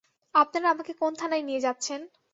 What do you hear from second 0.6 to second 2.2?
আমাকে কোন থানায় নিয়ে যাচ্ছেন?